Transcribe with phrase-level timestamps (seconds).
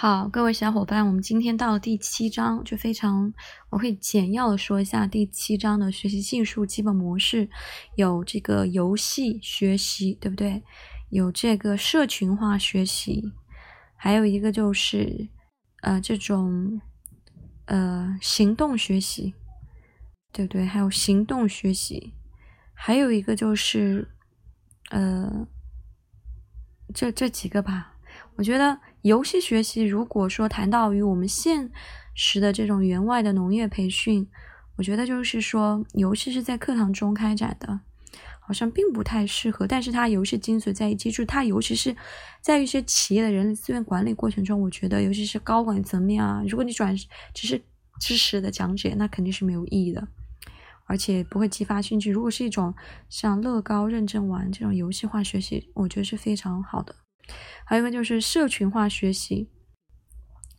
[0.00, 3.34] 好，各位小伙伴，我们今天到了第七章，就非常
[3.68, 7.50] 我会简要的说一下第七章的学习技术基本模式，
[7.96, 10.62] 有这个游戏学习，对不对？
[11.10, 13.32] 有这个社群化学习，
[13.96, 15.28] 还有一个就是
[15.82, 16.80] 呃这种
[17.64, 19.34] 呃行动学习，
[20.32, 20.64] 对不对？
[20.64, 22.14] 还有行动学习，
[22.72, 24.08] 还有一个就是
[24.90, 25.48] 呃
[26.94, 27.96] 这这几个吧。
[28.38, 31.68] 我觉得游戏学习，如果说谈到与我们现
[32.14, 34.28] 实的这种员外的农业培训，
[34.76, 37.80] 我觉得就是说游戏是在课堂中开展的，
[38.38, 39.66] 好像并不太适合。
[39.66, 41.96] 但是它游戏精髓在于记住，它尤其是
[42.40, 46.96] 在一些企业的人力资源管理过程中，我觉得尤其是高管层面啊，如果你转
[47.34, 47.60] 只是
[47.98, 50.06] 知识的讲解，那肯定是没有意义的，
[50.86, 52.08] 而且不会激发兴趣。
[52.12, 52.72] 如果是一种
[53.08, 56.94] 像乐高认证玩这种游戏化学习，我觉得是非常好的。
[57.64, 59.48] 还有一个就是社群化学习，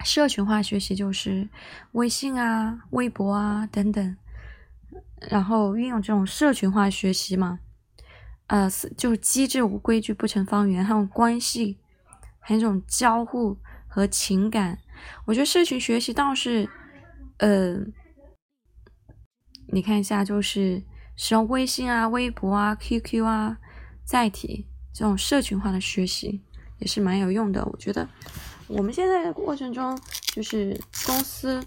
[0.05, 1.50] 社群化学习就是
[1.94, 4.18] 微信啊、微博啊等等，
[5.30, 7.60] 然后运用这种社群化学习嘛，
[8.48, 11.80] 呃，就是机制无规矩不成方圆，还有关系，
[12.40, 14.80] 还有这种交互和情感。
[15.26, 16.70] 我觉得社群学习倒是，
[17.38, 17.77] 呃，
[19.68, 20.84] 你看一下，就是
[21.15, 23.58] 使用微信啊、微博啊、QQ 啊
[24.04, 26.43] 载体这种社群化的学习。
[26.80, 28.08] 也是蛮有用的，我觉得
[28.68, 29.99] 我们现在的过程中，
[30.34, 31.63] 就是公司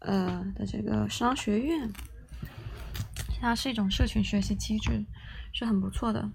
[0.00, 1.90] 呃的这个商学院，
[3.40, 5.04] 它是一种社群学习机制，
[5.52, 6.28] 是很不错的。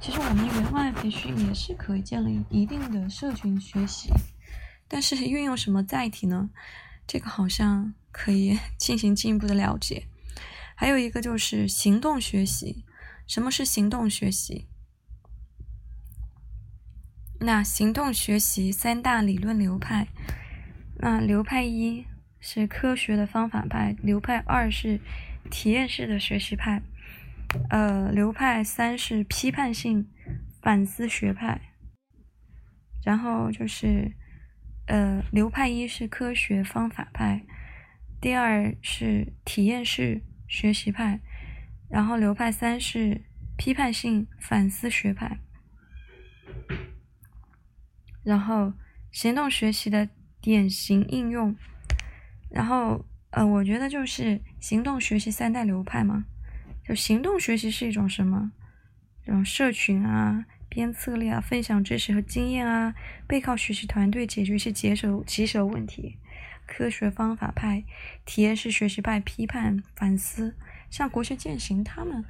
[0.00, 4.10] 其实我们员外培训也是可以建立一定的社群学习，
[4.88, 6.50] 但是运用什么载体呢？
[7.06, 10.06] 这个好像可以 进行进一步的了解。
[10.74, 12.84] 还有一个就是行动学习，
[13.26, 14.66] 什么是行动学习？
[17.44, 20.06] 那行动学习三大理论流派，
[20.96, 22.06] 那流派一
[22.40, 24.98] 是科学的方法派，流派二是
[25.50, 26.80] 体验式的学习派，
[27.68, 30.08] 呃，流派三是批判性
[30.62, 31.60] 反思学派。
[33.04, 34.12] 然后就是，
[34.86, 37.42] 呃，流派一是科学方法派，
[38.22, 41.20] 第二是体验式学习派，
[41.90, 43.20] 然后流派三是
[43.58, 45.38] 批判性反思学派。
[48.24, 48.72] 然后
[49.12, 50.08] 行动学习的
[50.40, 51.54] 典型应用，
[52.50, 56.24] 然后呃，我觉得就是行动学习三大流派嘛。
[56.86, 58.52] 就行动学习是一种什么？
[59.24, 62.94] 这种社群啊、编策略啊、分享知识和经验啊、
[63.26, 66.18] 背靠学习团队解决一些棘手棘手问题。
[66.66, 67.84] 科学方法派、
[68.24, 70.54] 体验式学习派、批判反思，
[70.90, 72.24] 像国学践行他们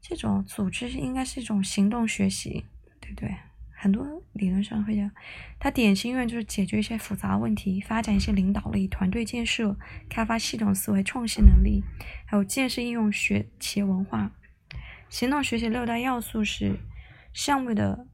[0.00, 2.64] 这种组织应该是一种行动学习，
[3.00, 3.36] 对不对？
[3.82, 5.10] 很多理论上会讲，
[5.58, 9.74] 它典型用就是解决一些复杂问题，发展一些领导力、团队建设、
[10.06, 11.82] 开发系统思维、创新能力，
[12.26, 14.32] 还有建设应用学企业文化。
[15.08, 16.78] 行动学习六大要素是
[17.32, 18.06] 项目的，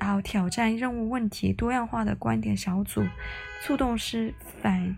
[0.00, 3.04] 还有挑战任务问题、多样化的观点小组、
[3.62, 4.96] 促动式反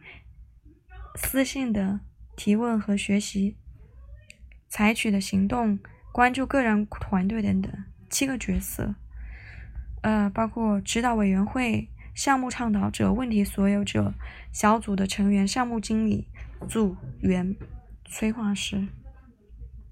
[1.16, 1.98] 思性的
[2.36, 3.56] 提问和学习、
[4.68, 5.80] 采取的行动、
[6.12, 7.72] 关注个人、团队等等
[8.08, 8.94] 七个角色。
[10.06, 14.14] 呃，包括指导委员会、项目倡导者、问题所有者、
[14.52, 16.28] 小组的成员、项目经理、
[16.68, 17.56] 组员、
[18.04, 18.86] 催化师。